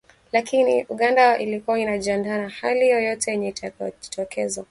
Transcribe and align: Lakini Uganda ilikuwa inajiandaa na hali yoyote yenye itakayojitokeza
Lakini 0.31 0.85
Uganda 0.89 1.37
ilikuwa 1.37 1.79
inajiandaa 1.79 2.37
na 2.37 2.49
hali 2.49 2.89
yoyote 2.89 3.31
yenye 3.31 3.49
itakayojitokeza 3.49 4.59